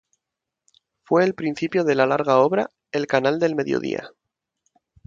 [1.03, 4.09] Fue el principio de la larga obra: El canal del Mediodía.